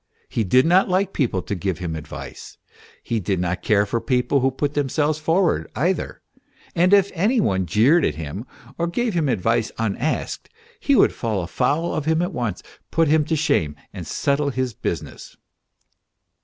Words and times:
He 0.29 0.43
did 0.43 0.65
not 0.65 0.89
like 0.89 1.13
people 1.13 1.43
to 1.43 1.53
give 1.53 1.77
him 1.77 1.95
advice, 1.95 2.57
he 3.03 3.19
did 3.19 3.39
not 3.39 3.61
care 3.61 3.85
for 3.85 4.01
people 4.01 4.39
who 4.39 4.49
put 4.49 4.73
themselves 4.73 5.19
forward 5.19 5.69
either, 5.75 6.23
and 6.73 6.91
if 6.91 7.11
any 7.13 7.39
one 7.39 7.67
jeered 7.67 8.03
at 8.03 8.15
him 8.15 8.47
or 8.79 8.87
gave 8.87 9.13
him 9.13 9.29
advice 9.29 9.71
unasked, 9.77 10.49
he 10.79 10.95
would 10.95 11.13
fall 11.13 11.45
foul 11.45 11.93
of 11.93 12.05
him 12.05 12.19
at 12.23 12.33
once, 12.33 12.63
put 12.89 13.09
him 13.09 13.23
to 13.25 13.35
shame, 13.35 13.75
and 13.93 14.07
settle 14.07 14.49
his 14.49 14.73
business. 14.73 15.37